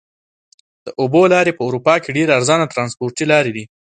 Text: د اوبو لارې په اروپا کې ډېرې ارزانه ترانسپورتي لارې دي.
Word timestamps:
د 0.85 0.87
اوبو 1.01 1.21
لارې 1.33 1.51
په 1.57 1.61
اروپا 1.67 1.93
کې 2.03 2.15
ډېرې 2.17 2.35
ارزانه 2.37 2.65
ترانسپورتي 2.73 3.23
لارې 3.31 3.51
دي. 3.55 3.65